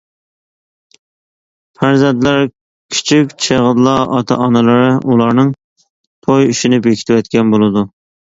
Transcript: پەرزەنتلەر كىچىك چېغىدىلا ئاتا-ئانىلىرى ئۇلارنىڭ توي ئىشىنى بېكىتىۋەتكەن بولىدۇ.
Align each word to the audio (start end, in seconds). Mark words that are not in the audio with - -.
پەرزەنتلەر 1.81 2.41
كىچىك 2.95 3.35
چېغىدىلا 3.45 3.93
ئاتا-ئانىلىرى 4.17 4.89
ئۇلارنىڭ 5.11 5.53
توي 5.93 6.49
ئىشىنى 6.55 6.83
بېكىتىۋەتكەن 6.89 7.55
بولىدۇ. 7.55 7.87